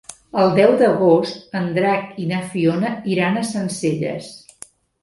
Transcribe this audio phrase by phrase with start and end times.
[0.43, 4.35] El deu d'agost en Drac i na Fiona iran a Sencelles.